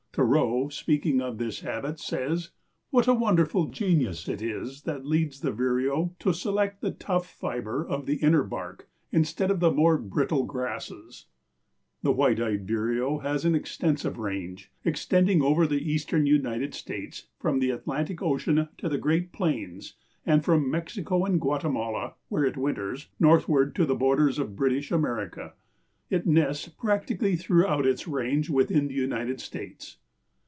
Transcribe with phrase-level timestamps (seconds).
[0.13, 2.49] Thoreau, speaking of this habit, says:
[2.89, 7.87] "What a wonderful genius it is that leads the vireo to select the tough fiber
[7.87, 11.27] of the inner bark instead of the more brittle grasses!"
[12.03, 17.59] The White eyed Vireo has an extensive range, extending over the eastern United States from
[17.59, 19.95] the Atlantic Ocean to the great plains
[20.25, 25.53] and from Mexico and Guatemala, where it winters, northward to the borders of British America.
[26.09, 29.99] It nests practically throughout its range within the United States.